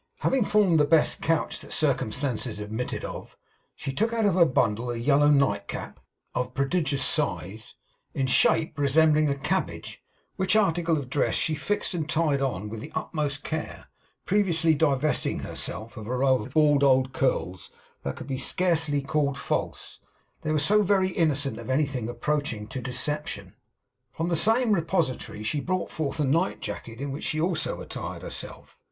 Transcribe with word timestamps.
Having 0.21 0.45
formed 0.45 0.79
the 0.79 0.85
best 0.85 1.21
couch 1.21 1.59
that 1.59 1.67
the 1.67 1.71
circumstances 1.73 2.59
admitted 2.59 3.05
of, 3.05 3.37
she 3.75 3.93
took 3.93 4.11
out 4.11 4.25
of 4.25 4.33
her 4.33 4.45
bundle 4.47 4.89
a 4.89 4.97
yellow 4.97 5.29
night 5.29 5.67
cap, 5.67 5.99
of 6.33 6.55
prodigious 6.55 7.05
size, 7.05 7.75
in 8.15 8.25
shape 8.25 8.79
resembling 8.79 9.29
a 9.29 9.35
cabbage; 9.35 10.01
which 10.37 10.55
article 10.55 10.97
of 10.97 11.07
dress 11.07 11.35
she 11.35 11.53
fixed 11.53 11.93
and 11.93 12.09
tied 12.09 12.41
on 12.41 12.67
with 12.67 12.79
the 12.79 12.91
utmost 12.95 13.43
care, 13.43 13.89
previously 14.25 14.73
divesting 14.73 15.41
herself 15.41 15.95
of 15.95 16.07
a 16.07 16.17
row 16.17 16.33
of 16.37 16.55
bald 16.55 16.83
old 16.83 17.13
curls 17.13 17.69
that 18.01 18.15
could 18.15 18.41
scarcely 18.41 19.01
be 19.01 19.05
called 19.05 19.37
false, 19.37 19.99
they 20.41 20.51
were 20.51 20.57
so 20.57 20.81
very 20.81 21.09
innocent 21.09 21.59
of 21.59 21.69
anything 21.69 22.09
approaching 22.09 22.65
to 22.65 22.81
deception. 22.81 23.55
From 24.13 24.29
the 24.29 24.35
same 24.35 24.71
repository 24.71 25.43
she 25.43 25.59
brought 25.59 25.91
forth 25.91 26.19
a 26.19 26.23
night 26.23 26.59
jacket, 26.59 26.99
in 26.99 27.11
which 27.11 27.23
she 27.25 27.39
also 27.39 27.79
attired 27.81 28.23
herself. 28.23 28.79